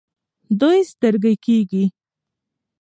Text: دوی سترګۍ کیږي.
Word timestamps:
دوی 0.59 0.79
سترګۍ 0.91 1.35
کیږي. 1.45 1.83